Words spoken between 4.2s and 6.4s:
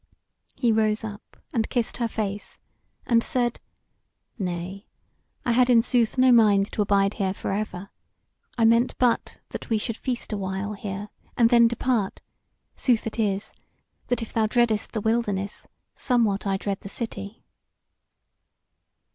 "Nay, I had in sooth no